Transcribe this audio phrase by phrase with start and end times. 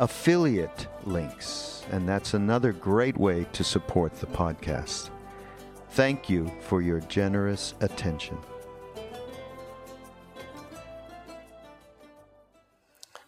[0.00, 5.10] affiliate links and that's another great way to support the podcast.
[5.90, 8.38] Thank you for your generous attention.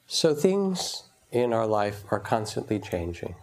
[0.07, 3.35] So, things in our life are constantly changing.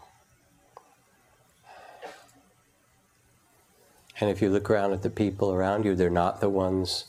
[4.21, 7.05] And if you look around at the people around you, they're not the ones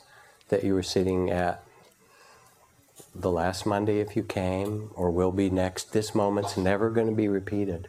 [0.48, 1.62] that you were sitting at
[3.14, 5.92] the last Monday if you came, or will be next.
[5.92, 7.88] This moment's never going to be repeated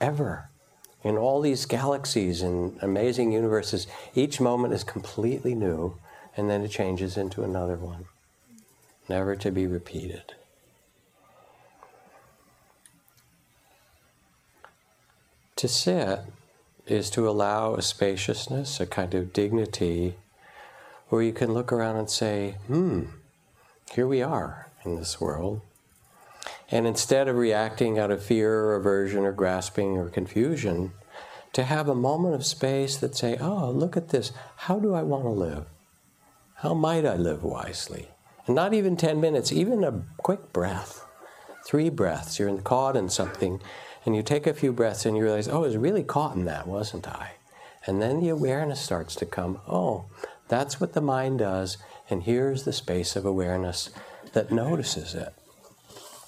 [0.00, 0.48] ever.
[1.02, 5.98] In all these galaxies and amazing universes, each moment is completely new,
[6.36, 8.06] and then it changes into another one,
[9.08, 10.34] never to be repeated.
[15.56, 16.20] To sit
[16.86, 20.16] is to allow a spaciousness, a kind of dignity,
[21.08, 23.04] where you can look around and say, hmm,
[23.92, 25.60] here we are in this world.
[26.70, 30.92] And instead of reacting out of fear or aversion or grasping or confusion,
[31.56, 34.30] to have a moment of space that say, oh, look at this.
[34.56, 35.64] How do I want to live?
[36.56, 38.08] How might I live wisely?
[38.46, 41.06] And not even 10 minutes, even a quick breath.
[41.66, 42.38] Three breaths.
[42.38, 43.62] You're caught in something,
[44.04, 46.44] and you take a few breaths and you realize, oh, I was really caught in
[46.44, 47.32] that, wasn't I?
[47.86, 50.04] And then the awareness starts to come, oh,
[50.48, 53.90] that's what the mind does, and here's the space of awareness
[54.32, 55.34] that notices it.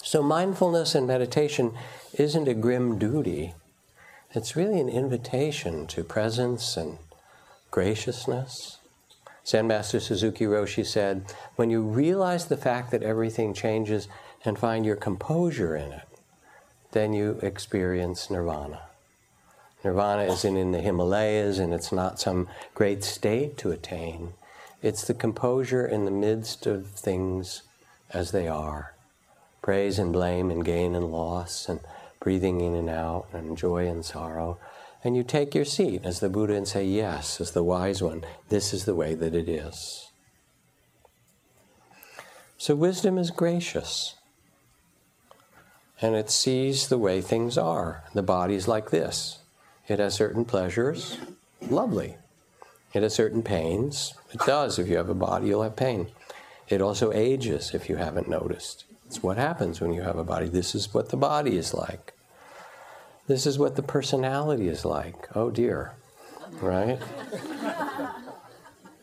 [0.03, 1.73] So, mindfulness and meditation
[2.13, 3.53] isn't a grim duty,
[4.31, 6.97] it's really an invitation to presence and
[7.71, 8.77] graciousness.
[9.45, 14.07] Zen Master Suzuki Roshi said, When you realize the fact that everything changes
[14.45, 16.07] and find your composure in it,
[16.91, 18.88] then you experience nirvana.
[19.83, 24.33] Nirvana isn't in the Himalayas and it's not some great state to attain.
[24.81, 27.63] It's the composure in the midst of things
[28.11, 28.93] as they are
[29.61, 31.79] praise and blame and gain and loss and
[32.19, 34.57] breathing in and out and joy and sorrow.
[35.03, 38.25] And you take your seat as the Buddha and say, Yes, as the wise one,
[38.49, 40.09] this is the way that it is.
[42.57, 44.15] So wisdom is gracious.
[46.01, 48.03] And it sees the way things are.
[48.13, 49.38] The body's like this.
[49.89, 51.17] It has certain pleasures,
[51.67, 52.15] lovely.
[52.93, 54.13] It has certain pains.
[54.31, 54.77] It does.
[54.77, 56.09] If you have a body, you'll have pain.
[56.67, 58.85] It also ages if you haven't noticed.
[59.07, 60.47] It's what happens when you have a body.
[60.47, 62.13] This is what the body is like.
[63.25, 65.27] This is what the personality is like.
[65.35, 65.93] Oh dear.
[66.61, 66.99] Right?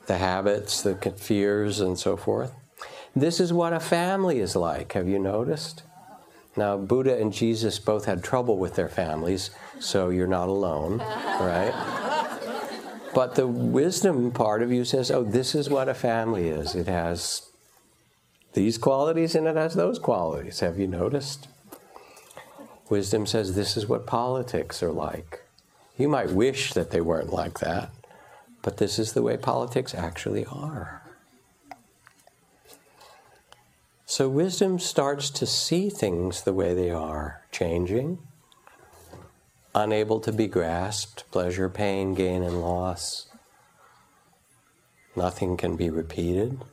[0.06, 2.52] the habits, the fears, and so forth.
[3.14, 4.92] This is what a family is like.
[4.92, 5.82] Have you noticed?
[6.56, 11.74] Now, Buddha and Jesus both had trouble with their families, so you're not alone, right?
[13.14, 16.74] But the wisdom part of you says, oh, this is what a family is.
[16.74, 17.50] It has
[18.54, 20.60] these qualities and it has those qualities.
[20.60, 21.48] Have you noticed?
[22.88, 25.42] Wisdom says this is what politics are like.
[25.98, 27.90] You might wish that they weren't like that,
[28.62, 31.02] but this is the way politics actually are.
[34.16, 38.18] So wisdom starts to see things the way they are, changing,
[39.74, 43.28] unable to be grasped, pleasure, pain, gain, and loss.
[45.14, 46.64] Nothing can be repeated.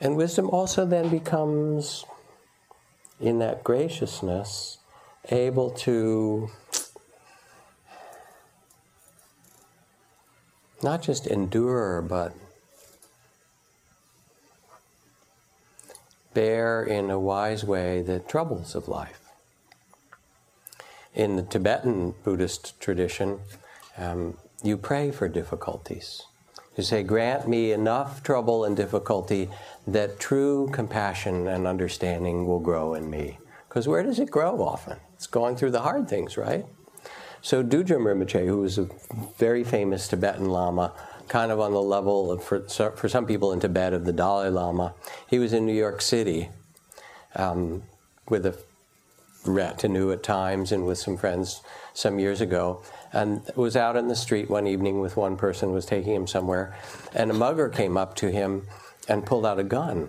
[0.00, 2.04] And wisdom also then becomes,
[3.20, 4.78] in that graciousness,
[5.30, 6.50] able to
[10.82, 12.34] not just endure, but
[16.36, 19.20] bear in a wise way the troubles of life.
[21.14, 23.40] In the Tibetan Buddhist tradition,
[23.96, 26.24] um, you pray for difficulties.
[26.76, 29.48] You say, Grant me enough trouble and difficulty
[29.86, 33.38] that true compassion and understanding will grow in me.
[33.66, 34.98] Because where does it grow often?
[35.14, 36.66] It's going through the hard things, right?
[37.40, 38.90] So Dudjom Rinpoche, who was a
[39.38, 40.92] very famous Tibetan Lama,
[41.28, 44.48] kind of on the level of, for, for some people in Tibet, of the Dalai
[44.48, 44.94] Lama,
[45.28, 46.48] he was in New York City
[47.34, 47.82] um,
[48.28, 48.56] with a
[49.44, 51.62] retinue at times and with some friends
[51.94, 52.82] some years ago
[53.12, 56.76] and was out in the street one evening with one person was taking him somewhere
[57.14, 58.66] and a mugger came up to him
[59.08, 60.08] and pulled out a gun.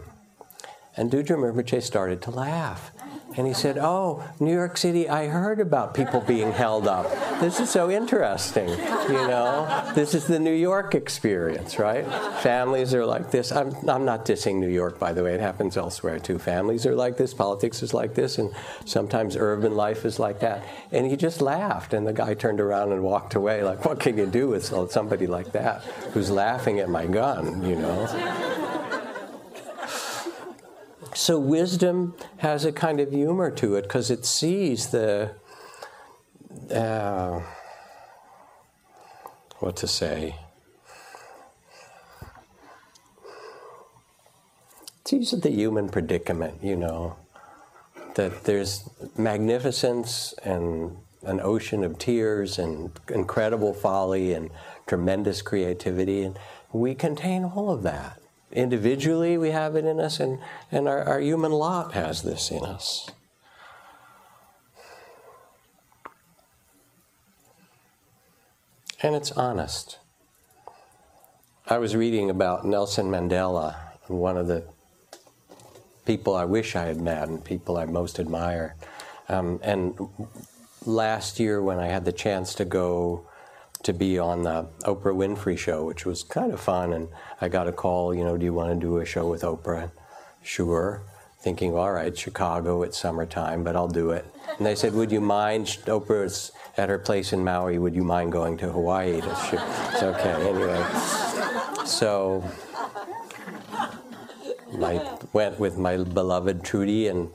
[0.96, 2.92] And Dudjom Rinpoche started to laugh
[3.36, 7.10] and he said, Oh, New York City, I heard about people being held up.
[7.40, 8.70] This is so interesting.
[8.70, 12.06] You know, this is the New York experience, right?
[12.42, 13.52] Families are like this.
[13.52, 16.40] I'm, I'm not dissing New York, by the way, it happens elsewhere too.
[16.40, 18.52] Families are like this, politics is like this, and
[18.86, 20.64] sometimes urban life is like that.
[20.92, 24.18] And he just laughed, and the guy turned around and walked away, like, What can
[24.18, 25.84] you do with somebody like that
[26.14, 28.08] who's laughing at my gun, you know?
[31.14, 35.31] So wisdom has a kind of humor to it because it sees the
[36.72, 37.42] uh,
[39.60, 40.36] what to say.
[45.01, 47.16] It sees the human predicament, you know,
[48.16, 54.51] that there's magnificence and an ocean of tears and incredible folly and
[54.86, 56.38] tremendous creativity, and
[56.72, 58.19] we contain all of that
[58.57, 60.39] individually we have it in us, and,
[60.71, 63.09] and our, our human lot has this in us.
[69.04, 70.00] And it's honest.
[71.68, 73.75] I was reading about Nelson Mandela,
[74.07, 74.63] one of the
[76.06, 78.75] people I wish I had met and people I most admire.
[79.30, 79.95] Um, and
[80.83, 83.27] last year, when I had the chance to go
[83.88, 86.92] to be on the Oprah Winfrey show, which was kind of fun.
[86.92, 87.07] And
[87.39, 89.92] I got a call, you know, do you want to do a show with Oprah?
[90.44, 91.04] Sure.
[91.39, 94.25] Thinking, all right, Chicago, it's summertime, but I'll do it.
[94.57, 98.34] And they said, would you mind, Oprah's at her place in Maui, would you mind
[98.34, 99.22] going to Hawaii?
[99.22, 99.62] To shoot?
[99.94, 100.86] It's okay, anyway.
[101.86, 102.44] So
[104.83, 107.30] I went with my beloved Trudy and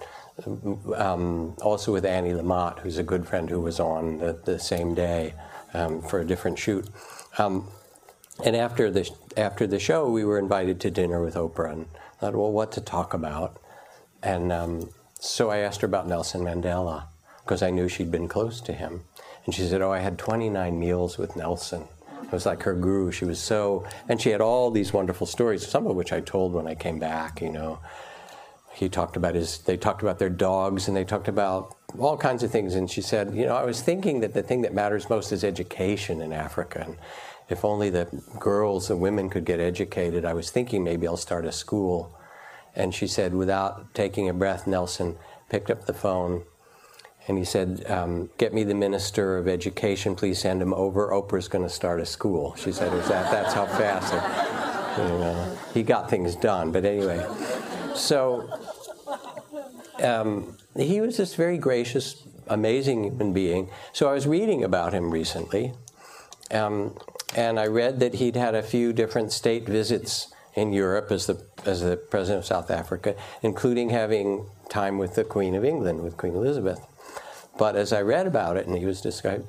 [0.97, 4.95] um, also with Annie Lamott, who's a good friend who was on the, the same
[4.95, 5.33] day
[5.75, 6.89] um, for a different shoot.
[7.39, 7.69] Um,
[8.45, 11.87] and after the after the show, we were invited to dinner with Oprah, and
[12.19, 13.59] thought, well, what to talk about?
[14.23, 17.05] And um, so I asked her about Nelson Mandela
[17.45, 19.05] because I knew she'd been close to him,
[19.45, 21.85] and she said, "Oh, I had 29 meals with Nelson."
[22.23, 23.11] It was like her guru.
[23.11, 26.53] She was so, and she had all these wonderful stories, some of which I told
[26.53, 27.43] when I came back.
[27.43, 27.79] You know,
[28.75, 29.59] he talked about his.
[29.59, 32.75] They talked about their dogs, and they talked about all kinds of things.
[32.75, 35.45] And she said, You know, I was thinking that the thing that matters most is
[35.45, 36.85] education in Africa.
[36.87, 36.97] And
[37.49, 38.09] if only the
[38.39, 42.19] girls and women could get educated, I was thinking maybe I'll start a school.
[42.75, 45.17] And she said, without taking a breath, Nelson
[45.51, 46.45] picked up the phone
[47.29, 51.11] and he said, um, Get me the Minister of Education, please send him over.
[51.11, 52.57] Oprah's going to start a school.
[52.57, 56.73] She said, Is that, That's how fast it, you know, he got things done.
[56.73, 57.25] But anyway,
[57.95, 58.49] so
[60.03, 63.71] um, he was this very gracious, amazing human being.
[63.93, 65.75] So I was reading about him recently,
[66.51, 66.97] um,
[67.35, 71.45] and I read that he'd had a few different state visits in Europe as the
[71.65, 76.17] as the president of South Africa, including having time with the Queen of England, with
[76.17, 76.87] Queen Elizabeth.
[77.59, 79.47] But as I read about it, and he was described,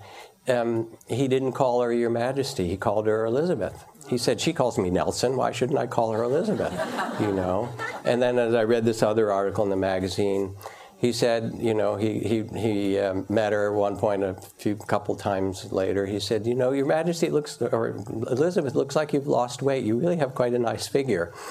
[0.47, 2.67] um, he didn't call her Your Majesty.
[2.67, 3.85] He called her Elizabeth.
[4.09, 5.37] He said, She calls me Nelson.
[5.37, 6.73] Why shouldn't I call her Elizabeth?
[7.19, 7.69] You know?
[8.05, 10.55] And then as I read this other article in the magazine,
[10.97, 14.75] he said, you know, he, he, he um, met her at one point a few
[14.75, 16.07] couple times later.
[16.07, 17.89] He said, you know, Your Majesty looks, or
[18.31, 19.83] Elizabeth looks like you've lost weight.
[19.83, 21.33] You really have quite a nice figure.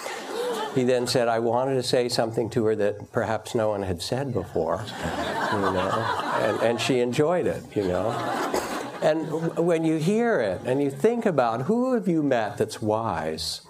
[0.75, 4.01] He then said, I wanted to say something to her that perhaps no one had
[4.01, 4.83] said before,
[5.53, 8.09] you know, and, and she enjoyed it, you know.
[9.03, 13.63] And when you hear it and you think about who have you met that's wise,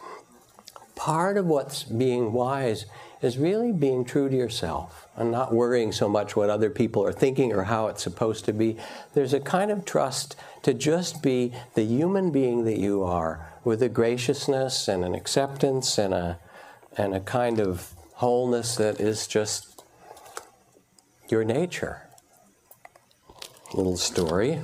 [0.95, 2.85] part of what's being wise
[3.23, 7.13] is really being true to yourself and not worrying so much what other people are
[7.13, 8.77] thinking or how it's supposed to be.
[9.15, 13.83] There's a kind of trust to just be the human being that you are with
[13.83, 16.39] a graciousness and an acceptance and a,
[16.97, 19.83] and a kind of wholeness that is just
[21.29, 22.09] your nature.
[23.73, 24.61] little story.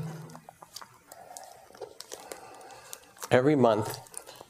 [3.30, 3.98] Every month,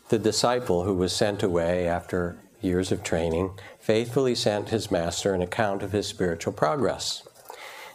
[0.09, 5.43] the disciple who was sent away after years of training faithfully sent his master an
[5.43, 7.27] account of his spiritual progress.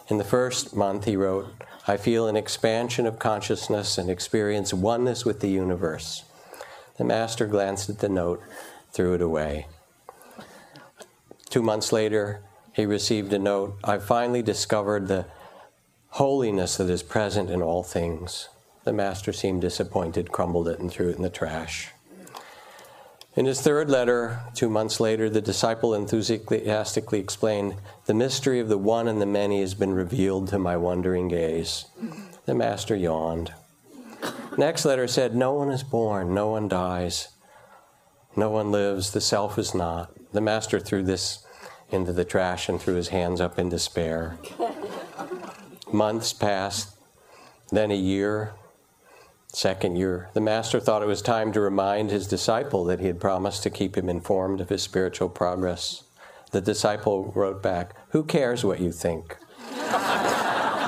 [0.08, 1.46] In the first month, he wrote,
[1.86, 6.24] I feel an expansion of consciousness and experience oneness with the universe.
[6.98, 8.42] The master glanced at the note,
[8.92, 9.66] threw it away.
[11.48, 12.42] Two months later,
[12.74, 15.24] he received a note I finally discovered the
[16.10, 18.50] holiness that is present in all things.
[18.84, 21.90] The master seemed disappointed, crumbled it, and threw it in the trash.
[23.36, 27.76] In his third letter, two months later, the disciple enthusiastically explained,
[28.06, 31.86] The mystery of the one and the many has been revealed to my wondering gaze.
[32.44, 33.52] The master yawned.
[34.56, 37.30] Next letter said, No one is born, no one dies,
[38.36, 40.12] no one lives, the self is not.
[40.32, 41.44] The master threw this
[41.90, 44.38] into the trash and threw his hands up in despair.
[45.92, 46.96] Months passed,
[47.70, 48.54] then a year,
[49.56, 50.30] second year.
[50.34, 53.70] The master thought it was time to remind his disciple that he had promised to
[53.70, 56.04] keep him informed of his spiritual progress.
[56.50, 59.36] The disciple wrote back, Who cares what you think?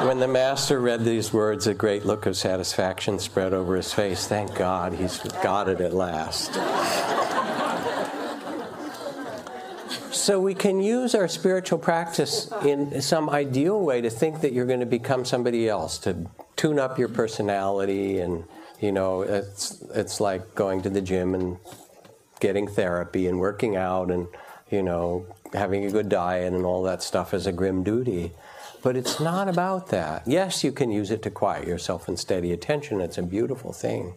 [0.04, 4.26] when the master read these words, a great look of satisfaction spread over his face.
[4.26, 6.54] Thank God he's got it at last.
[10.12, 14.66] So we can use our spiritual practice in some ideal way to think that you're
[14.66, 18.44] going to become somebody else, to tune up your personality and
[18.80, 21.58] you know, it's it's like going to the gym and
[22.40, 24.28] getting therapy and working out and
[24.70, 28.32] you know having a good diet and all that stuff is a grim duty.
[28.82, 30.22] But it's not about that.
[30.26, 33.00] Yes, you can use it to quiet yourself and steady attention.
[33.00, 34.14] It's a beautiful thing.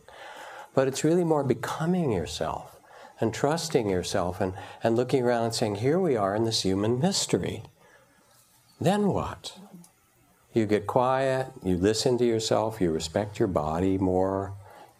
[0.75, 2.79] But it's really more becoming yourself
[3.19, 6.99] and trusting yourself and, and looking around and saying, here we are in this human
[6.99, 7.63] mystery.
[8.79, 9.57] Then what?
[10.53, 14.53] You get quiet, you listen to yourself, you respect your body more,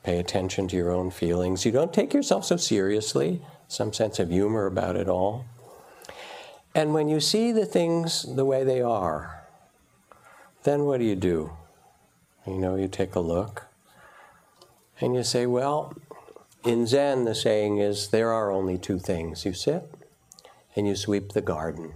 [0.03, 1.65] pay attention to your own feelings.
[1.65, 5.45] You don't take yourself so seriously, some sense of humor about it all.
[6.75, 9.43] And when you see the things the way they are,
[10.63, 11.51] then what do you do?
[12.45, 13.65] You know, you take a look
[15.01, 15.93] and you say, well,
[16.63, 19.45] in Zen, the saying is there are only two things.
[19.45, 19.89] You sit
[20.75, 21.93] and you sweep the garden,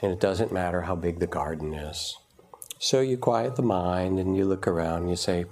[0.00, 2.18] and it doesn't matter how big the garden is.
[2.82, 5.44] So you quiet the mind and you look around and you say,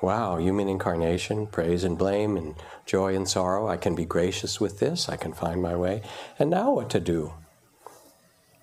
[0.00, 2.54] Wow, human incarnation, praise and blame, and
[2.86, 3.66] joy and sorrow.
[3.66, 5.08] I can be gracious with this.
[5.08, 6.02] I can find my way.
[6.38, 7.32] And now what to do?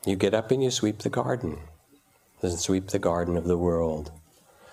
[0.06, 1.58] You get up and you sweep the garden.
[2.40, 4.14] Then sweep the garden of the world.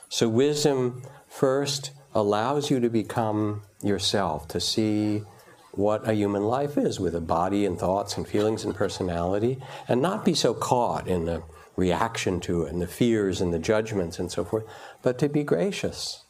[0.09, 5.25] So wisdom first allows you to become yourself, to see
[5.73, 9.59] what a human life is with a body and thoughts and feelings and personality,
[9.89, 11.43] and not be so caught in the
[11.77, 14.65] reaction to and the fears and the judgments and so forth,
[15.03, 16.25] but to be gracious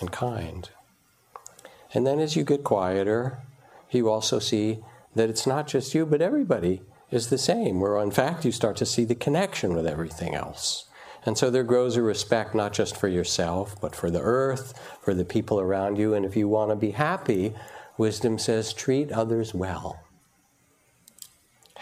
[0.00, 0.70] and kind.
[1.92, 3.38] And then as you get quieter,
[3.90, 4.82] you also see
[5.14, 8.76] that it's not just you, but everybody is the same, where in fact you start
[8.76, 10.86] to see the connection with everything else.
[11.26, 15.14] And so there grows a respect not just for yourself, but for the earth, for
[15.14, 16.12] the people around you.
[16.12, 17.54] And if you want to be happy,
[17.96, 20.03] wisdom says treat others well.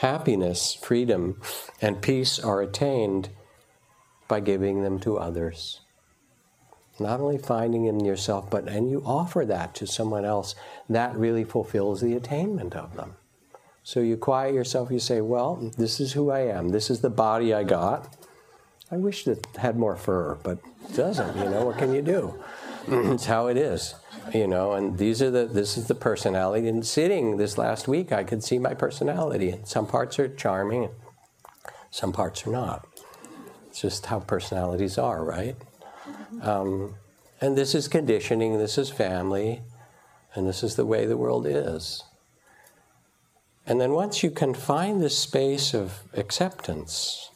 [0.03, 1.41] Happiness, freedom,
[1.81, 3.29] and peace are attained
[4.27, 5.79] by giving them to others.
[6.99, 10.57] Not only finding in yourself, but and you offer that to someone else,
[10.89, 13.15] that really fulfills the attainment of them.
[13.85, 17.09] So you quiet yourself, you say, Well, this is who I am, this is the
[17.09, 18.17] body I got.
[18.91, 22.43] I wish it had more fur, but it doesn't, you know, what can you do?
[22.89, 23.95] it's how it is
[24.33, 26.69] you know and these are the this is the personality.
[26.69, 29.51] And sitting this last week i could see my personality.
[29.51, 30.89] And some parts are charming
[31.91, 32.89] some parts are not.
[33.69, 35.57] It's just how personalities are right?
[36.41, 36.95] Um,
[37.41, 39.63] and this is conditioning this is family
[40.35, 42.05] and this is the way the world is.
[43.67, 47.31] And then once you can find this space of acceptance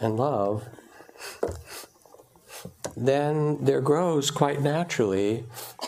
[0.00, 0.68] and love
[2.96, 5.44] then there grows quite naturally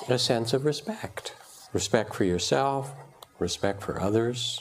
[0.08, 1.34] a sense of respect
[1.72, 2.92] respect for yourself,
[3.38, 4.60] respect for others.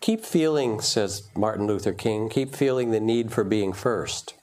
[0.00, 4.34] Keep feeling, says Martin Luther King, keep feeling the need for being first.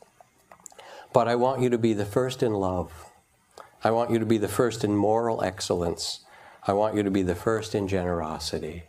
[1.14, 3.12] But I want you to be the first in love.
[3.84, 6.22] I want you to be the first in moral excellence.
[6.66, 8.86] I want you to be the first in generosity.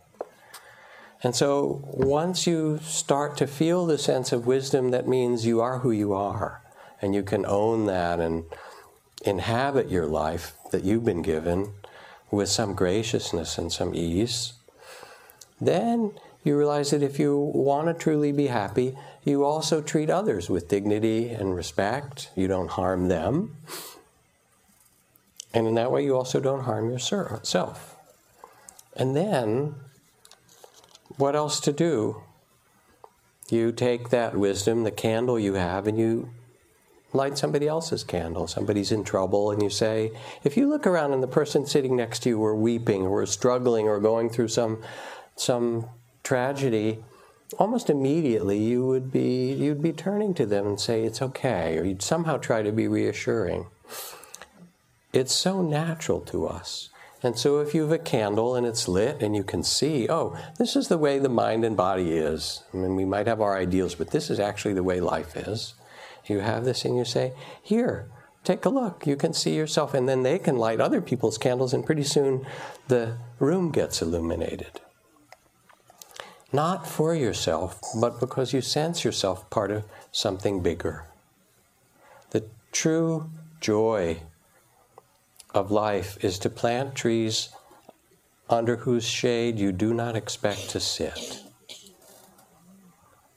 [1.21, 5.79] And so once you start to feel the sense of wisdom, that means you are
[5.79, 6.63] who you are
[7.01, 8.45] and you can own that and
[9.25, 11.73] inhabit your life that you've been given
[12.31, 14.53] with some graciousness and some ease,
[15.59, 16.11] then
[16.43, 20.69] you realize that if you want to truly be happy, you also treat others with
[20.69, 22.29] dignity and respect.
[22.35, 23.57] You don't harm them.
[25.53, 27.95] And in that way, you also don't harm yourself.
[28.95, 29.75] And then,
[31.17, 32.21] what else to do?
[33.49, 36.29] You take that wisdom, the candle you have, and you
[37.13, 38.47] light somebody else's candle.
[38.47, 40.11] Somebody's in trouble, and you say,
[40.43, 43.87] if you look around and the person sitting next to you were weeping or struggling
[43.87, 44.81] or going through some
[45.35, 45.87] some
[46.23, 47.03] tragedy,
[47.57, 51.83] almost immediately you would be you'd be turning to them and say it's okay, or
[51.83, 53.67] you'd somehow try to be reassuring.
[55.13, 56.89] It's so natural to us.
[57.23, 60.37] And so, if you have a candle and it's lit and you can see, oh,
[60.59, 62.63] this is the way the mind and body is.
[62.73, 65.73] I mean, we might have our ideals, but this is actually the way life is.
[66.29, 68.09] You have this and you say, here,
[68.43, 69.07] take a look.
[69.07, 69.93] You can see yourself.
[69.93, 72.45] And then they can light other people's candles, and pretty soon
[72.87, 74.81] the room gets illuminated.
[76.53, 81.05] Not for yourself, but because you sense yourself part of something bigger.
[82.29, 83.29] The true
[83.59, 84.21] joy
[85.53, 87.49] of life is to plant trees
[88.49, 91.43] under whose shade you do not expect to sit.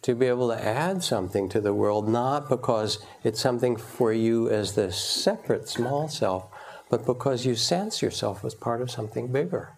[0.03, 4.49] To be able to add something to the world, not because it's something for you
[4.49, 6.47] as the separate small self,
[6.89, 9.77] but because you sense yourself as part of something bigger.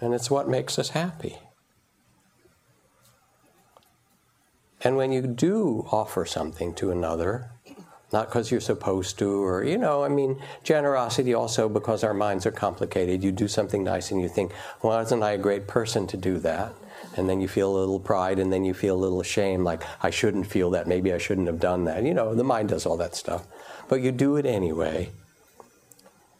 [0.00, 1.36] And it's what makes us happy.
[4.82, 7.50] And when you do offer something to another,
[8.12, 12.46] not because you're supposed to, or, you know, I mean, generosity also because our minds
[12.46, 13.22] are complicated.
[13.22, 16.38] You do something nice and you think, well, isn't I a great person to do
[16.38, 16.72] that?
[17.16, 19.82] And then you feel a little pride and then you feel a little shame, like,
[20.02, 20.86] I shouldn't feel that.
[20.86, 22.04] Maybe I shouldn't have done that.
[22.04, 23.46] You know, the mind does all that stuff.
[23.88, 25.10] But you do it anyway.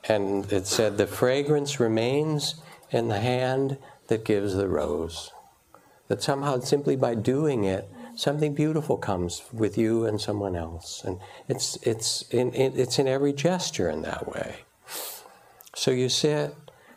[0.08, 5.32] And it said, the fragrance remains in the hand that gives the rose.
[6.08, 11.02] That somehow, simply by doing it, something beautiful comes with you and someone else.
[11.04, 14.56] And it's, it's, in, it's in every gesture in that way.
[15.74, 16.54] So you sit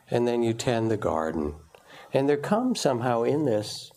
[0.09, 1.55] and then you tend the garden.
[2.13, 3.91] And there comes somehow in this,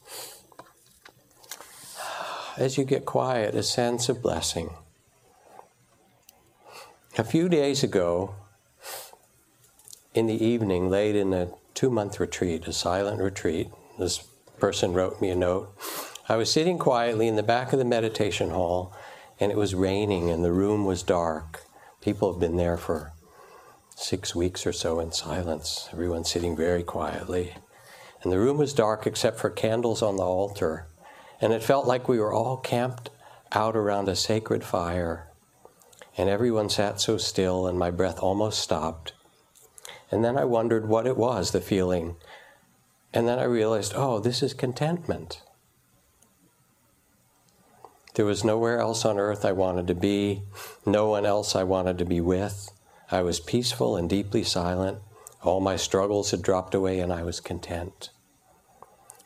[2.57, 4.71] as you get quiet, a sense of blessing.
[7.19, 8.35] A few days ago,
[10.15, 14.19] in the evening, late in a two month retreat, a silent retreat, this
[14.59, 15.75] person wrote me a note
[16.29, 18.93] I was sitting quietly in the back of the meditation hall,
[19.39, 21.63] and it was raining, and the room was dark.
[22.01, 23.13] People have been there for
[23.95, 27.55] six weeks or so in silence, everyone sitting very quietly.
[28.27, 30.89] And the room was dark except for candles on the altar,
[31.41, 33.09] and it felt like we were all camped
[33.53, 35.29] out around a sacred fire.
[36.19, 39.13] And everyone sat so still, and my breath almost stopped.
[40.11, 42.17] And then I wondered what it was, the feeling.
[43.15, 45.41] And then I realized, oh, this is contentment.
[48.15, 50.43] There was nowhere else on earth I wanted to be,
[50.85, 52.73] no one else I wanted to be with.
[53.09, 54.99] I was peaceful and deeply silent.
[55.45, 58.11] All my struggles had dropped away, and I was content.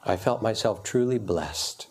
[0.05, 1.87] I felt myself truly blessed.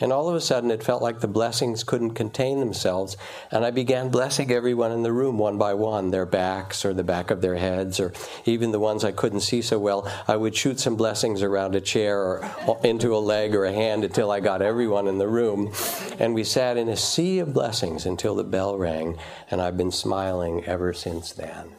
[0.00, 3.16] And all of a sudden, it felt like the blessings couldn't contain themselves.
[3.52, 7.04] And I began blessing everyone in the room one by one their backs, or the
[7.04, 8.12] back of their heads, or
[8.44, 10.10] even the ones I couldn't see so well.
[10.26, 14.02] I would shoot some blessings around a chair or into a leg or a hand
[14.02, 15.72] until I got everyone in the room.
[16.18, 19.18] And we sat in a sea of blessings until the bell rang.
[19.52, 21.70] And I've been smiling ever since then.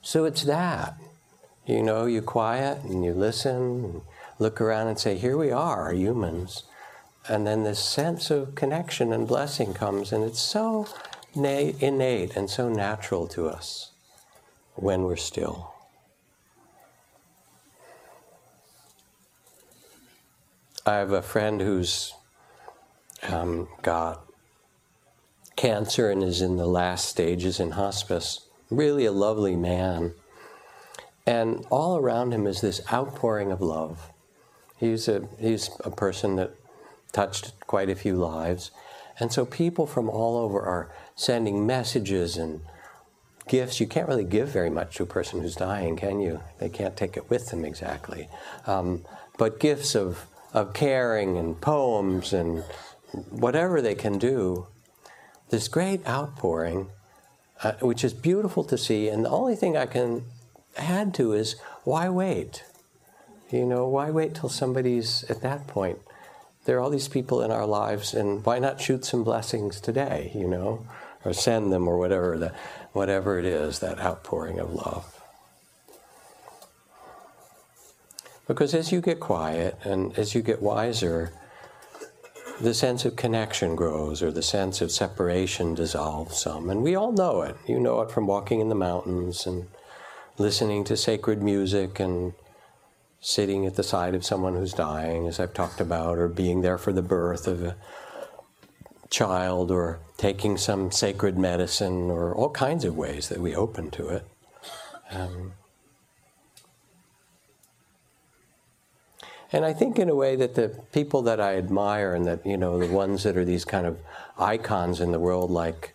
[0.00, 0.96] So it's that.
[1.66, 4.00] You know, you quiet and you listen and
[4.38, 6.64] look around and say, here we are, humans.
[7.28, 10.88] And then this sense of connection and blessing comes, and it's so
[11.34, 13.92] innate and so natural to us
[14.74, 15.72] when we're still.
[20.84, 22.12] I have a friend who's
[23.22, 24.26] um, got
[25.54, 28.48] cancer and is in the last stages in hospice.
[28.68, 30.14] Really a lovely man.
[31.26, 34.10] And all around him is this outpouring of love.
[34.76, 36.54] He's a, he's a person that
[37.12, 38.70] touched quite a few lives.
[39.20, 42.62] And so people from all over are sending messages and
[43.46, 43.78] gifts.
[43.78, 46.40] You can't really give very much to a person who's dying, can you?
[46.58, 48.28] They can't take it with them exactly.
[48.66, 49.04] Um,
[49.38, 52.64] but gifts of, of caring and poems and
[53.30, 54.66] whatever they can do,
[55.50, 56.88] this great outpouring,
[57.62, 59.08] uh, which is beautiful to see.
[59.08, 60.24] And the only thing I can
[60.76, 62.64] add to is why wait?
[63.50, 65.98] You know, why wait till somebody's at that point?
[66.64, 70.30] There are all these people in our lives, and why not shoot some blessings today,
[70.34, 70.86] you know,
[71.24, 72.52] or send them or whatever, the,
[72.92, 75.20] whatever it is, that outpouring of love.
[78.46, 81.32] Because as you get quiet and as you get wiser,
[82.60, 86.70] the sense of connection grows or the sense of separation dissolves some.
[86.70, 87.56] And we all know it.
[87.66, 89.66] You know it from walking in the mountains and
[90.38, 92.32] listening to sacred music and
[93.20, 96.78] sitting at the side of someone who's dying, as I've talked about, or being there
[96.78, 97.76] for the birth of a
[99.10, 104.08] child, or taking some sacred medicine, or all kinds of ways that we open to
[104.08, 104.26] it.
[105.10, 105.52] Um,
[109.54, 112.56] And I think, in a way, that the people that I admire and that, you
[112.56, 114.00] know, the ones that are these kind of
[114.38, 115.94] icons in the world, like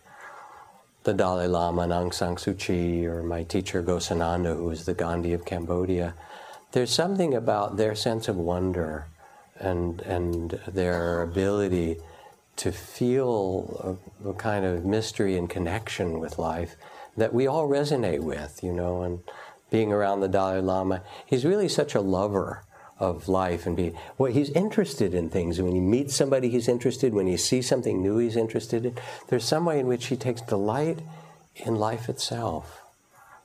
[1.08, 4.92] the Dalai Lama and Aung San Suu Kyi, or my teacher Ghosananda, who was the
[4.92, 6.12] Gandhi of Cambodia,
[6.72, 9.06] there's something about their sense of wonder
[9.58, 11.96] and, and their ability
[12.56, 16.76] to feel a, a kind of mystery and connection with life
[17.16, 19.20] that we all resonate with, you know, and
[19.70, 22.64] being around the Dalai Lama, he's really such a lover
[22.98, 25.60] of life and be well he's interested in things.
[25.60, 28.96] When he meets somebody he's interested when he sees something new he's interested in
[29.28, 31.00] there's some way in which he takes delight
[31.56, 32.82] in life itself.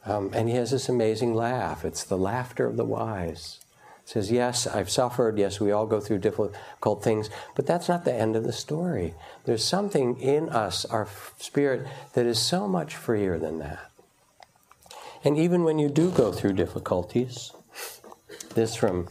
[0.06, 1.86] Um, and he has this amazing laugh.
[1.86, 3.60] It's the laughter of the wise.
[4.04, 5.38] It says yes i've suffered.
[5.38, 7.30] Yes we all go through difficult things.
[7.56, 9.13] But that's not the end of the story.
[9.46, 13.92] There's something in us our spirit that is so much freer than that.
[15.24, 17.52] And even when you do go through difficulties
[18.56, 19.08] this from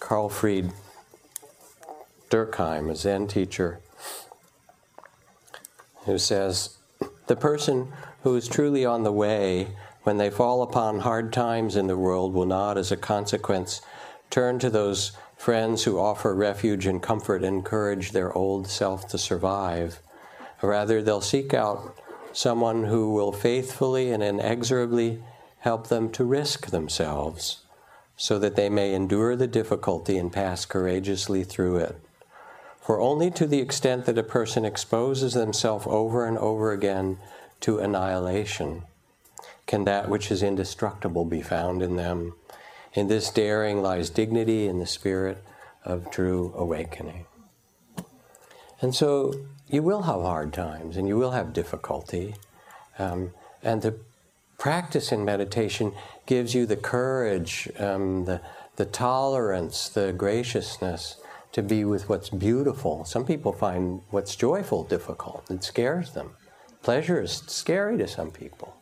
[0.00, 0.72] Karlfried
[2.30, 3.80] Dürckheim, a Zen teacher,
[6.04, 6.78] who says,
[7.26, 9.68] The person who is truly on the way
[10.02, 13.82] when they fall upon hard times in the world will not, as a consequence,
[14.30, 19.18] turn to those friends who offer refuge and comfort and encourage their old self to
[19.18, 20.00] survive.
[20.62, 21.96] Rather, they'll seek out
[22.32, 25.22] someone who will faithfully and inexorably
[25.58, 27.62] help them to risk themselves
[28.20, 31.98] so that they may endure the difficulty and pass courageously through it.
[32.78, 37.16] For only to the extent that a person exposes themselves over and over again
[37.60, 38.82] to annihilation
[39.66, 42.34] can that which is indestructible be found in them.
[42.92, 45.42] In this daring lies dignity in the spirit
[45.82, 47.24] of true awakening.
[48.82, 49.32] And so
[49.66, 52.34] you will have hard times and you will have difficulty.
[52.98, 53.30] Um,
[53.62, 53.94] and the
[54.58, 55.94] practice in meditation
[56.30, 58.40] gives you the courage, um, the,
[58.76, 61.16] the tolerance, the graciousness
[61.50, 63.04] to be with what's beautiful.
[63.04, 66.36] Some people find what's joyful difficult, it scares them.
[66.84, 68.76] Pleasure is scary to some people.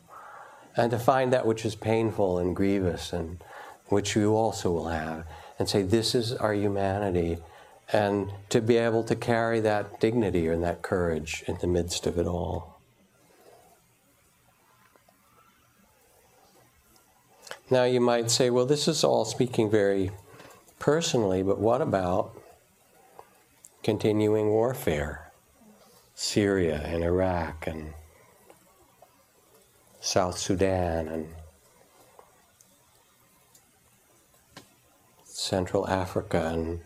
[0.77, 3.43] And to find that which is painful and grievous, and
[3.87, 5.25] which you also will have,
[5.59, 7.39] and say, This is our humanity.
[7.91, 12.19] And to be able to carry that dignity and that courage in the midst of
[12.19, 12.68] it all.
[17.71, 20.11] Now, you might say, well, this is all speaking very
[20.79, 22.35] personally, but what about
[23.83, 25.31] continuing warfare?
[26.15, 27.93] Syria and Iraq and
[30.01, 31.29] South Sudan and
[35.25, 36.81] Central Africa and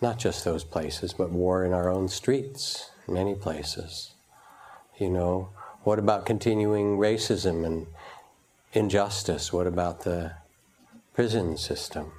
[0.00, 4.14] not just those places, but war in our own streets, many places.
[4.98, 5.50] You know,
[5.84, 7.86] what about continuing racism and
[8.72, 9.52] injustice?
[9.52, 10.32] What about the
[11.14, 12.12] prison system?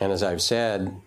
[0.00, 1.00] And as I've said,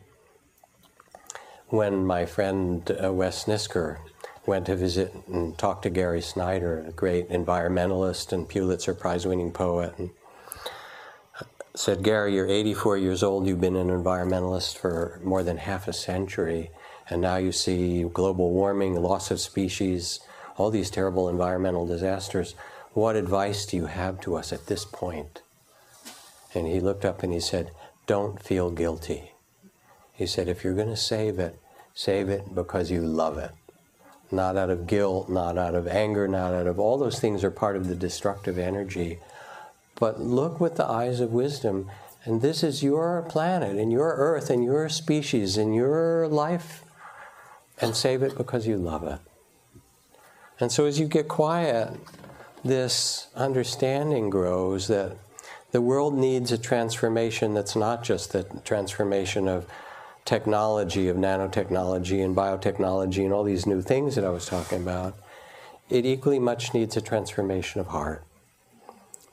[1.69, 3.97] when my friend uh, Wes Nisker
[4.45, 9.51] went to visit and talk to Gary Snyder, a great environmentalist and Pulitzer Prize winning
[9.51, 10.09] poet, and
[11.73, 15.93] said, Gary, you're 84 years old, you've been an environmentalist for more than half a
[15.93, 16.71] century,
[17.09, 20.19] and now you see global warming, loss of species,
[20.57, 22.55] all these terrible environmental disasters.
[22.93, 25.41] What advice do you have to us at this point?
[26.53, 27.71] And he looked up and he said,
[28.05, 29.31] Don't feel guilty.
[30.11, 31.57] He said, If you're going to save it,
[31.93, 33.51] save it because you love it.
[34.29, 37.51] Not out of guilt, not out of anger, not out of all those things are
[37.51, 39.19] part of the destructive energy.
[39.95, 41.89] But look with the eyes of wisdom.
[42.25, 46.83] And this is your planet and your earth and your species and your life.
[47.79, 49.19] And save it because you love it.
[50.59, 51.97] And so as you get quiet,
[52.63, 55.17] this understanding grows that
[55.71, 59.65] the world needs a transformation that's not just the transformation of
[60.25, 65.15] technology, of nanotechnology and biotechnology and all these new things that I was talking about.
[65.89, 68.23] It equally much needs a transformation of heart.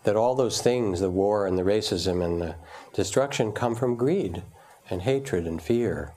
[0.04, 2.54] That all those things, the war and the racism and the
[2.94, 4.42] destruction, come from greed
[4.88, 6.14] and hatred and fear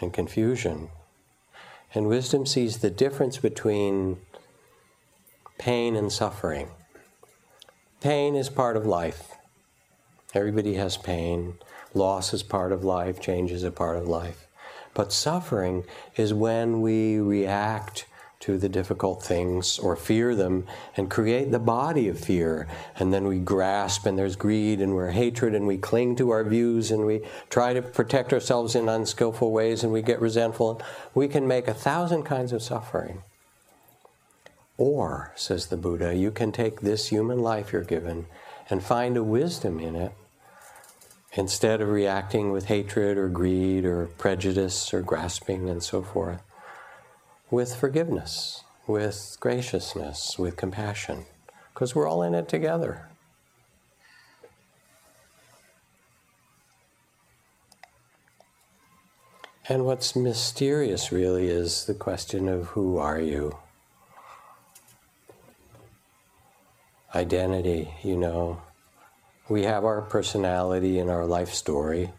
[0.00, 0.88] and confusion.
[1.94, 4.16] And wisdom sees the difference between
[5.58, 6.68] pain and suffering.
[8.00, 9.32] Pain is part of life.
[10.34, 11.54] Everybody has pain.
[11.94, 14.48] Loss is part of life, change is a part of life.
[14.94, 15.84] But suffering
[16.16, 18.06] is when we react
[18.42, 22.66] to the difficult things or fear them and create the body of fear.
[22.96, 26.42] And then we grasp, and there's greed, and we're hatred, and we cling to our
[26.42, 30.82] views, and we try to protect ourselves in unskillful ways, and we get resentful.
[31.14, 33.22] We can make a thousand kinds of suffering.
[34.84, 38.26] Or, says the Buddha, you can take this human life you're given
[38.68, 40.12] and find a wisdom in it
[41.34, 46.42] instead of reacting with hatred or greed or prejudice or grasping and so forth,
[47.48, 51.26] with forgiveness, with graciousness, with compassion,
[51.72, 53.08] because we're all in it together.
[59.68, 63.58] And what's mysterious really is the question of who are you?
[67.14, 68.62] Identity, you know,
[69.48, 72.10] we have our personality and our life story,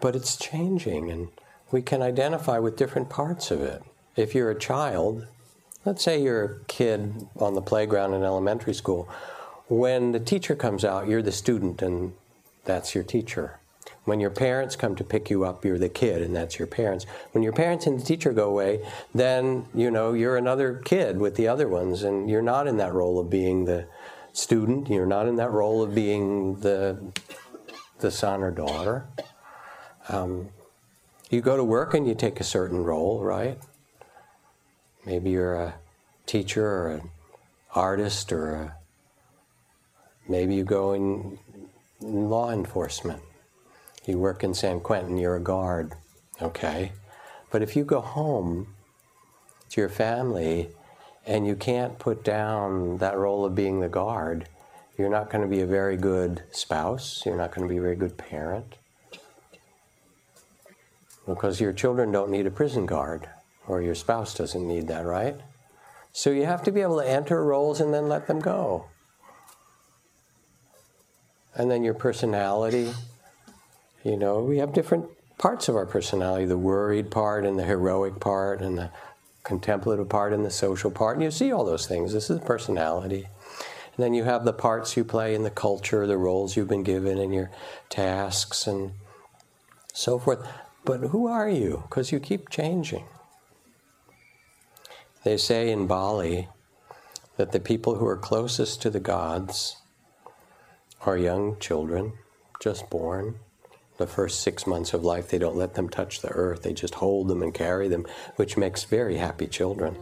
[0.00, 1.28] but it's changing and
[1.72, 3.82] we can identify with different parts of it.
[4.14, 5.26] If you're a child,
[5.84, 9.08] let's say you're a kid on the playground in elementary school,
[9.68, 12.12] when the teacher comes out, you're the student and
[12.64, 13.58] that's your teacher.
[14.08, 17.04] When your parents come to pick you up, you're the kid and that's your parents.
[17.32, 18.80] When your parents and the teacher go away,
[19.14, 22.94] then, you know, you're another kid with the other ones and you're not in that
[22.94, 23.86] role of being the
[24.32, 24.88] student.
[24.88, 26.98] You're not in that role of being the,
[28.00, 29.04] the son or daughter.
[30.08, 30.48] Um,
[31.28, 33.58] you go to work and you take a certain role, right?
[35.04, 35.74] Maybe you're a
[36.24, 37.10] teacher or an
[37.74, 38.74] artist or a,
[40.26, 41.38] maybe you go in,
[42.00, 43.20] in law enforcement.
[44.08, 45.92] You work in San Quentin, you're a guard,
[46.40, 46.92] okay?
[47.50, 48.68] But if you go home
[49.68, 50.70] to your family
[51.26, 54.48] and you can't put down that role of being the guard,
[54.96, 57.82] you're not going to be a very good spouse, you're not going to be a
[57.82, 58.76] very good parent.
[61.26, 63.28] Because your children don't need a prison guard,
[63.66, 65.36] or your spouse doesn't need that, right?
[66.12, 68.86] So you have to be able to enter roles and then let them go.
[71.54, 72.94] And then your personality,
[74.08, 78.18] you know, we have different parts of our personality the worried part and the heroic
[78.20, 78.90] part and the
[79.44, 81.16] contemplative part and the social part.
[81.16, 82.12] And you see all those things.
[82.12, 83.24] This is personality.
[83.24, 86.82] And then you have the parts you play in the culture, the roles you've been
[86.82, 87.50] given, and your
[87.90, 88.92] tasks and
[89.92, 90.46] so forth.
[90.84, 91.82] But who are you?
[91.88, 93.04] Because you keep changing.
[95.22, 96.48] They say in Bali
[97.36, 99.76] that the people who are closest to the gods
[101.04, 102.14] are young children,
[102.60, 103.36] just born,
[103.98, 106.62] the first six months of life, they don't let them touch the earth.
[106.62, 108.06] They just hold them and carry them,
[108.36, 109.96] which makes very happy children.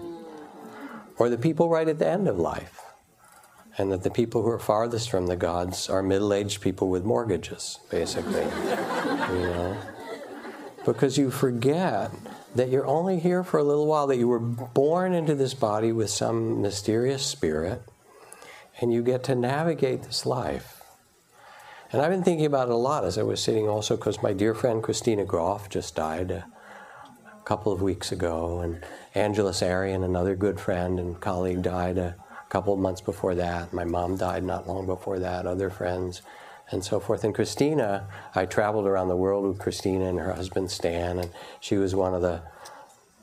[1.18, 2.82] Or the people right at the end of life.
[3.78, 7.04] And that the people who are farthest from the gods are middle aged people with
[7.04, 8.42] mortgages, basically.
[8.44, 9.76] you know?
[10.84, 12.10] Because you forget
[12.54, 15.92] that you're only here for a little while, that you were born into this body
[15.92, 17.82] with some mysterious spirit,
[18.80, 20.75] and you get to navigate this life
[21.92, 24.32] and I've been thinking about it a lot as I was sitting also because my
[24.32, 26.46] dear friend Christina Grof just died a
[27.44, 32.16] couple of weeks ago, and Angeles Arrien, another good friend and colleague, died a
[32.48, 33.72] couple of months before that.
[33.72, 36.22] My mom died not long before that, other friends,
[36.70, 37.22] and so forth.
[37.22, 41.76] And Christina, I traveled around the world with Christina and her husband Stan, and she
[41.76, 42.42] was one of the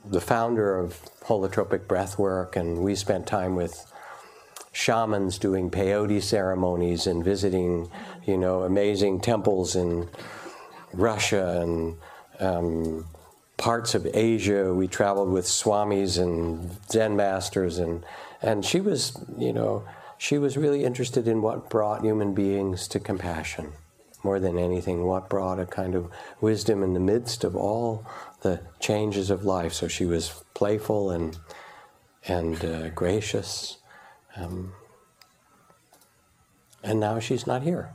[0.06, 3.90] the founder of holotropic breath work, and we spent time with
[4.74, 7.90] shamans doing peyote ceremonies and visiting,
[8.26, 10.10] you know, amazing temples in
[10.94, 11.98] Russia and
[12.40, 13.06] um,
[13.58, 14.74] parts of Asia.
[14.74, 18.06] We traveled with swamis and Zen masters, and
[18.42, 19.84] and she was, you know,
[20.18, 23.74] she was really interested in what brought human beings to compassion
[24.24, 25.04] more than anything.
[25.04, 26.10] What brought a kind of
[26.40, 28.06] wisdom in the midst of all
[28.42, 29.74] the changes of life.
[29.74, 31.38] So she was playful and
[32.26, 33.78] and uh, gracious
[34.36, 34.74] um,
[36.84, 37.90] and now she's not here.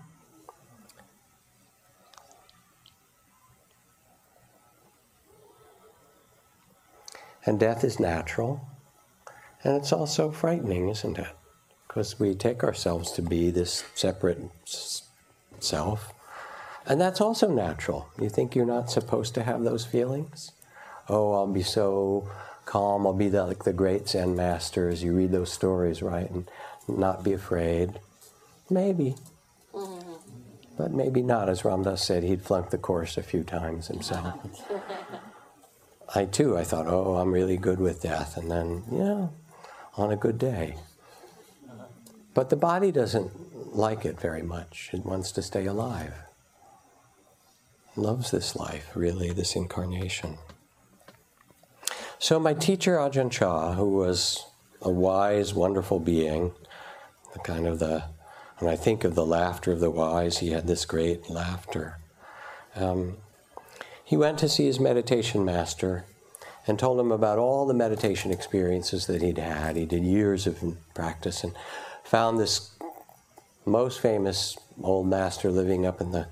[7.48, 8.61] And death is natural,
[9.64, 11.34] and it's also frightening, isn't it?
[11.87, 14.50] Because we take ourselves to be this separate
[15.58, 16.12] self.
[16.84, 18.11] And that's also natural.
[18.20, 20.52] You think you're not supposed to have those feelings?
[21.08, 22.30] Oh, I'll be so
[22.66, 23.06] calm.
[23.06, 25.02] I'll be the, like the great Zen masters.
[25.02, 26.30] You read those stories, right?
[26.30, 26.46] And
[26.87, 27.98] not be afraid.
[28.68, 29.16] Maybe.
[29.72, 30.12] Mm-hmm.
[30.76, 31.48] But maybe not.
[31.48, 34.38] As Ram Dass said, he'd flunked the course a few times himself.
[36.14, 38.37] I too, I thought, oh, I'm really good with death.
[38.37, 39.29] And then, yeah,
[39.97, 40.77] on a good day.
[42.35, 44.90] But the body doesn't like it very much.
[44.92, 46.14] It wants to stay alive.
[47.97, 50.38] It loves this life, really, this incarnation.
[52.18, 54.44] So, my teacher, Ajahn Chah, who was
[54.81, 56.53] a wise, wonderful being,
[57.33, 58.05] the kind of the,
[58.59, 61.99] when I think of the laughter of the wise, he had this great laughter.
[62.75, 63.18] Um,
[64.09, 66.07] he went to see his meditation master
[66.66, 69.77] and told him about all the meditation experiences that he'd had.
[69.77, 70.62] He did years of
[70.94, 71.53] practice and
[72.05, 72.71] found this
[73.66, 76.27] most famous old master living up in the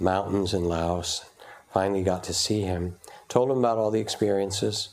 [0.00, 1.24] mountains in Laos.
[1.72, 2.96] Finally got to see him,
[3.28, 4.88] told him about all the experiences,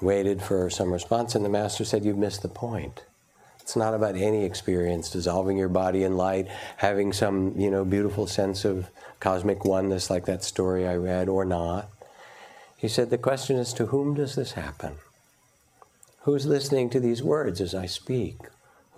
[0.00, 3.04] waited for some response, and the master said, You've missed the point.
[3.66, 8.28] It's not about any experience, dissolving your body in light, having some, you know, beautiful
[8.28, 11.88] sense of cosmic oneness like that story I read, or not.
[12.76, 14.98] He said, The question is, to whom does this happen?
[16.20, 18.36] Who's listening to these words as I speak?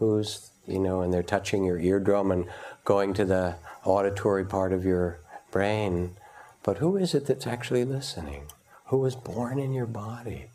[0.01, 2.45] Who's, you know, and they're touching your eardrum and
[2.85, 3.55] going to the
[3.87, 5.19] auditory part of your
[5.51, 6.11] brain.
[6.63, 8.43] But who is it that's actually listening?
[8.89, 10.51] Who was born in your body?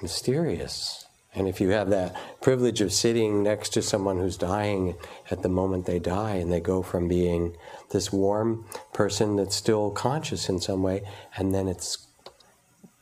[0.00, 1.06] Mysterious.
[1.34, 4.96] And if you have that privilege of sitting next to someone who's dying
[5.30, 7.56] at the moment they die, and they go from being
[7.90, 11.02] this warm person that's still conscious in some way,
[11.36, 12.06] and then it's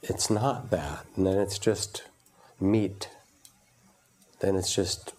[0.02, 2.04] it's not that, and then it's just
[2.60, 3.08] meat.
[4.40, 5.12] Then it's just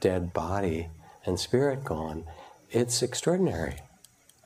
[0.00, 0.88] dead body
[1.24, 2.24] and spirit gone.
[2.70, 3.80] It's extraordinary.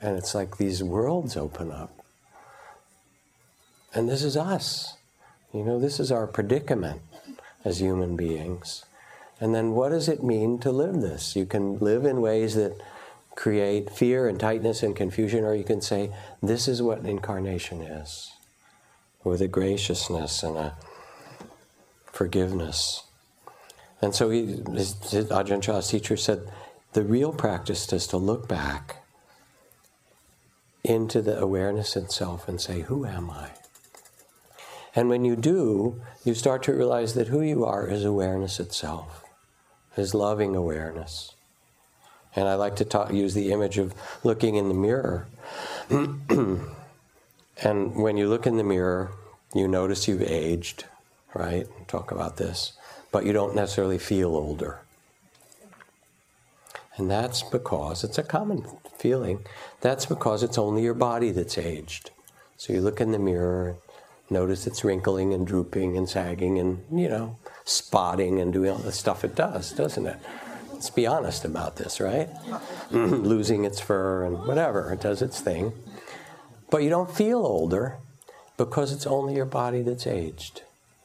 [0.01, 2.05] And it's like these worlds open up.
[3.95, 4.97] And this is us.
[5.53, 7.03] You know, this is our predicament
[7.65, 8.85] as human beings.
[9.41, 11.35] And then what does it mean to live this?
[11.35, 12.81] You can live in ways that
[13.35, 18.33] create fear and tightness and confusion, or you can say, this is what incarnation is,
[19.25, 20.77] with a graciousness and a
[22.07, 23.05] forgiveness.
[24.01, 26.51] And so he, his, his Ajahn Chah's teacher said,
[26.93, 29.03] the real practice is to look back
[30.85, 33.51] into the awareness itself and say, Who am I?
[34.95, 39.25] And when you do, you start to realize that who you are is awareness itself,
[39.97, 41.35] is loving awareness.
[42.35, 45.27] And I like to talk, use the image of looking in the mirror.
[45.91, 46.67] and
[47.63, 49.13] when you look in the mirror,
[49.55, 50.85] you notice you've aged,
[51.35, 51.67] right?
[51.89, 52.73] Talk about this.
[53.11, 54.81] But you don't necessarily feel older.
[56.97, 58.67] And that's because it's a common
[58.99, 59.45] feeling.
[59.81, 62.11] That's because it's only your body that's aged.
[62.57, 63.77] So you look in the mirror,
[64.31, 68.93] notice it's wrinkling and drooping and sagging and, you know, spotting and doing all the
[68.93, 70.19] stuff it does, doesn't it?
[70.73, 72.29] Let's be honest about this, right?
[72.91, 75.73] Losing its fur and whatever, it does its thing.
[76.71, 77.99] But you don't feel older
[78.57, 80.63] because it's only your body that's aged.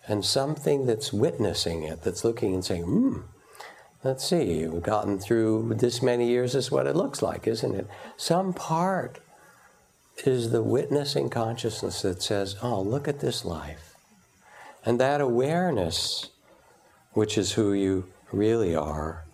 [0.07, 3.19] And something that's witnessing it, that's looking and saying, hmm,
[4.03, 7.87] let's see, we've gotten through this many years, is what it looks like, isn't it?
[8.15, 9.19] Some part
[10.25, 13.95] is the witnessing consciousness that says, oh, look at this life.
[14.85, 16.29] And that awareness,
[17.13, 19.25] which is who you really are,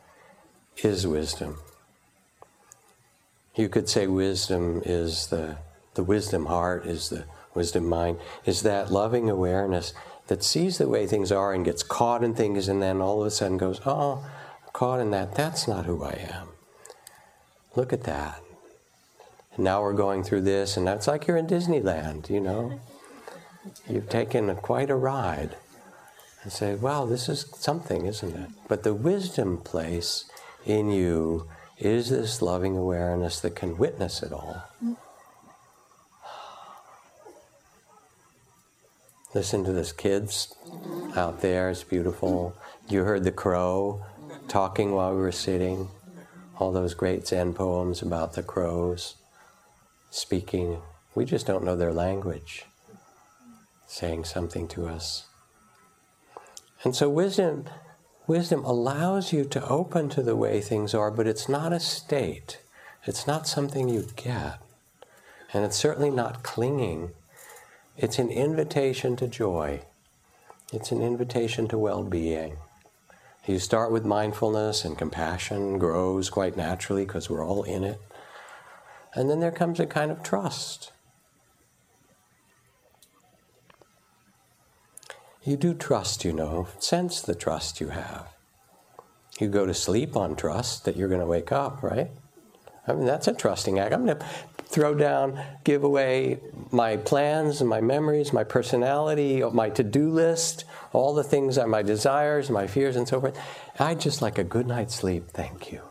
[0.78, 1.60] is wisdom.
[3.56, 5.58] You could say wisdom is the,
[5.94, 9.94] the wisdom heart, is the wisdom mind, is that loving awareness
[10.28, 13.28] that sees the way things are and gets caught in things and then all of
[13.28, 14.26] a sudden goes, oh,
[14.72, 15.36] caught in that.
[15.36, 16.48] That's not who I am.
[17.76, 18.43] Look at that.
[19.56, 22.80] And now we're going through this, and that's like you're in Disneyland, you know.
[23.88, 25.56] You've taken a, quite a ride
[26.42, 28.50] and say, wow, this is something, isn't it?
[28.68, 30.26] But the wisdom place
[30.66, 34.64] in you is this loving awareness that can witness it all.
[39.34, 40.54] Listen to this, kids
[41.16, 41.70] out there.
[41.70, 42.56] It's beautiful.
[42.88, 44.06] You heard the crow
[44.48, 45.88] talking while we were sitting,
[46.60, 49.16] all those great Zen poems about the crows
[50.14, 50.80] speaking.
[51.16, 52.66] We just don't know their language,
[53.88, 55.26] saying something to us.
[56.84, 57.66] And so wisdom,
[58.28, 62.60] wisdom allows you to open to the way things are, but it's not a state.
[63.06, 64.60] It's not something you get.
[65.52, 67.12] And it's certainly not clinging.
[67.98, 69.82] It's an invitation to joy.
[70.72, 72.58] It's an invitation to well being.
[73.48, 78.00] You start with mindfulness, and compassion grows quite naturally because we're all in it.
[79.16, 80.92] And then there comes a kind of trust.
[85.44, 88.28] You do trust, you know, sense the trust you have.
[89.40, 92.10] You go to sleep on trust that you're going to wake up, right?
[92.88, 93.94] I mean, that's a trusting act.
[93.94, 94.26] I'm going to
[94.74, 96.40] throw down, give away
[96.72, 102.50] my plans my memories, my personality, my to do list, all the things my desires,
[102.50, 103.38] my fears, and so forth.
[103.80, 105.82] I'd just like a good night's sleep, thank you.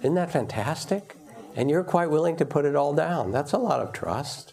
[0.00, 1.16] Isn't that fantastic?
[1.54, 3.30] And you're quite willing to put it all down.
[3.30, 4.52] That's a lot of trust.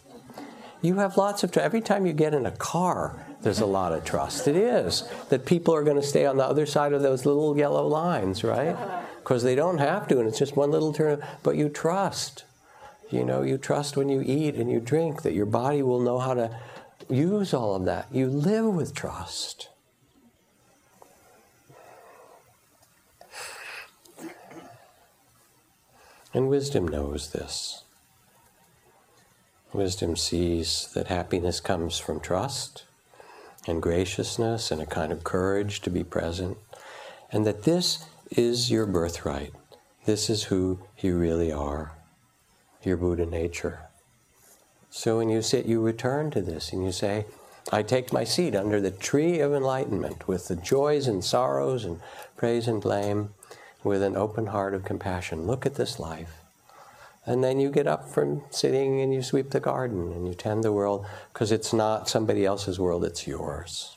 [0.82, 1.64] You have lots of trust.
[1.64, 4.48] Every time you get in a car, there's a lot of trust.
[4.48, 7.56] It is that people are going to stay on the other side of those little
[7.56, 8.76] yellow lines, right?
[9.20, 11.22] Because they don't have to, and it's just one little turn.
[11.42, 12.44] But you trust.
[13.10, 16.18] You know, you trust when you eat and you drink that your body will know
[16.18, 16.58] how to
[17.08, 18.06] use all of that.
[18.10, 19.68] You live with trust.
[26.32, 27.84] And wisdom knows this.
[29.72, 32.84] Wisdom sees that happiness comes from trust
[33.66, 36.56] and graciousness and a kind of courage to be present,
[37.30, 39.52] and that this is your birthright.
[40.06, 41.92] This is who you really are,
[42.82, 43.80] your Buddha nature.
[44.88, 47.26] So when you sit, you return to this and you say,
[47.70, 52.00] I take my seat under the tree of enlightenment with the joys and sorrows and
[52.36, 53.34] praise and blame
[53.82, 55.46] with an open heart of compassion.
[55.46, 56.38] Look at this life.
[57.26, 60.64] And then you get up from sitting and you sweep the garden and you tend
[60.64, 63.96] the world because it's not somebody else's world, it's yours.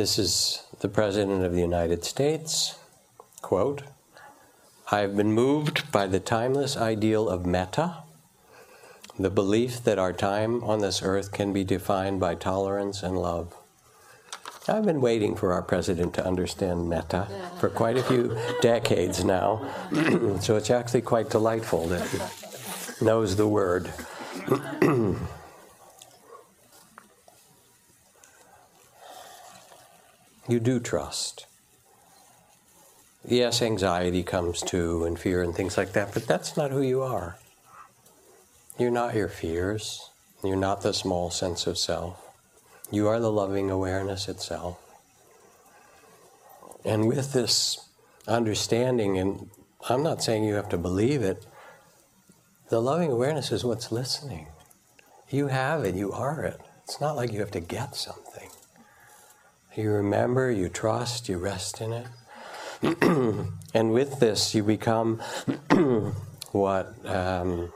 [0.00, 2.78] This is the President of the United States.
[3.42, 3.82] Quote
[4.90, 7.96] I have been moved by the timeless ideal of metta,
[9.18, 13.54] the belief that our time on this earth can be defined by tolerance and love.
[14.66, 17.26] I've been waiting for our president to understand metta
[17.58, 19.70] for quite a few decades now,
[20.40, 23.92] so it's actually quite delightful that he knows the word.
[30.50, 31.46] you do trust.
[33.26, 37.02] Yes, anxiety comes too, and fear and things like that, but that's not who you
[37.02, 37.36] are.
[38.78, 40.10] You're not your fears.
[40.42, 42.26] You're not the small sense of self.
[42.90, 44.78] You are the loving awareness itself.
[46.84, 47.88] And with this
[48.26, 49.50] understanding, and
[49.88, 51.46] I'm not saying you have to believe it,
[52.70, 54.46] the loving awareness is what's listening.
[55.28, 56.60] You have it, you are it.
[56.84, 58.49] It's not like you have to get something.
[59.76, 62.06] You remember, you trust, you rest in it.
[63.74, 65.20] and with this, you become
[66.50, 67.72] what um,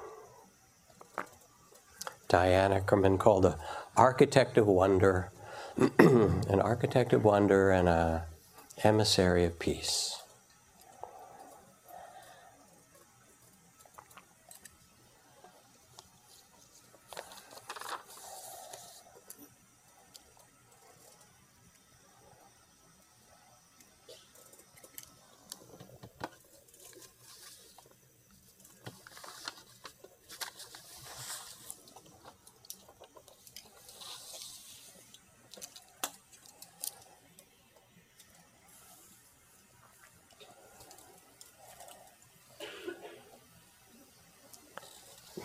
[2.28, 3.54] Diane Ackerman called an
[3.96, 5.30] architect of wonder,
[5.76, 8.22] an architect of wonder and an
[8.82, 10.23] emissary of peace.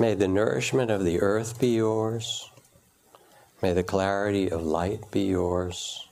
[0.10, 2.50] May the nourishment of the earth be yours.
[3.62, 6.10] May the clarity of light be yours.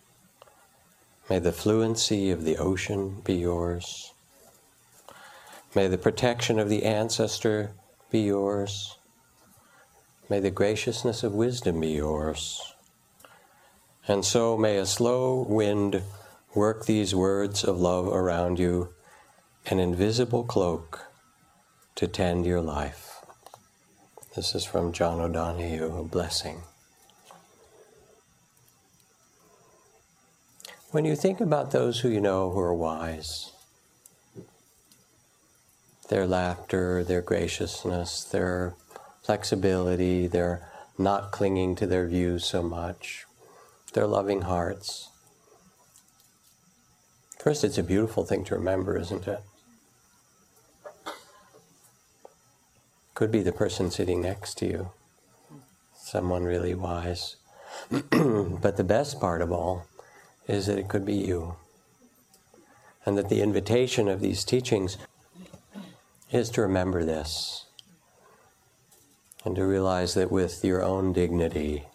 [1.31, 4.13] May the fluency of the ocean be yours.
[5.73, 7.71] May the protection of the ancestor
[8.11, 8.99] be yours.
[10.29, 12.75] May the graciousness of wisdom be yours.
[14.07, 16.03] And so may a slow wind
[16.53, 18.93] work these words of love around you,
[19.65, 21.07] an invisible cloak
[21.95, 23.06] to tend your life.
[24.37, 26.61] This is from John O'Donohue, a blessing.
[30.91, 33.51] When you think about those who you know who are wise,
[36.09, 38.75] their laughter, their graciousness, their
[39.23, 40.69] flexibility, their
[40.99, 43.25] not clinging to their views so much,
[43.93, 45.09] their loving hearts.
[47.39, 49.41] First, it's a beautiful thing to remember, isn't it?
[53.17, 54.91] Could be the person sitting next to you,
[55.95, 57.37] someone really wise.
[57.89, 59.87] but the best part of all
[60.47, 61.55] is that it could be you.
[63.07, 64.99] And that the invitation of these teachings
[66.31, 67.65] is to remember this
[69.43, 71.85] and to realize that with your own dignity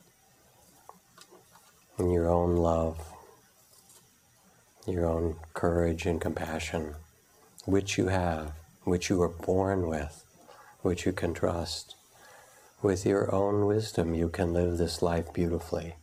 [1.99, 2.99] and your own love,
[4.89, 6.97] your own courage and compassion,
[7.65, 10.25] which you have, which you were born with,
[10.83, 11.95] which you can trust,
[12.83, 15.95] with your own wisdom, you can live this life beautifully.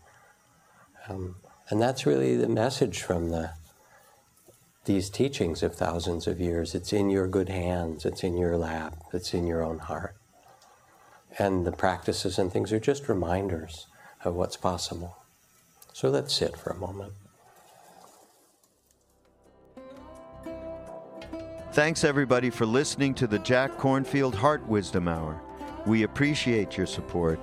[1.08, 1.36] Um,
[1.70, 3.52] and that's really the message from the
[4.86, 6.74] these teachings of thousands of years.
[6.74, 10.16] It's in your good hands, it's in your lap, it's in your own heart.
[11.38, 13.86] And the practices and things are just reminders
[14.24, 15.18] of what's possible.
[15.94, 17.14] So let's sit for a moment.
[21.80, 25.42] Thanks everybody for listening to the Jack Kornfield Heart Wisdom Hour.
[25.86, 27.40] We appreciate your support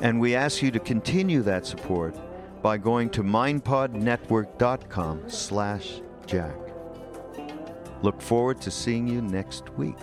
[0.00, 2.16] and we ask you to continue that support
[2.60, 6.56] by going to mindpodnetwork.com slash jack.
[8.02, 9.94] Look forward to seeing you next week.